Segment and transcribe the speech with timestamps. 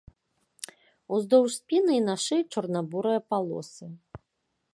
[1.17, 3.85] Уздоўж спіны і на шыі чорна-бурыя палосы.